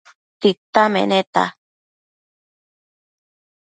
[0.41, 1.43] Tita meneta